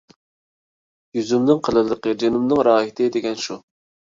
[1.17, 3.61] «يۈزۈمنىڭ قېلىنلىقى جېنىمنىڭ راھىتى» دېگەن شۇ.